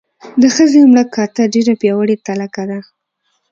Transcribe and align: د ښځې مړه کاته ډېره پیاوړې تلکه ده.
د 0.41 0.43
ښځې 0.55 0.79
مړه 0.91 1.03
کاته 1.15 1.43
ډېره 1.53 1.73
پیاوړې 1.81 2.15
تلکه 2.27 2.63
ده. 2.69 2.79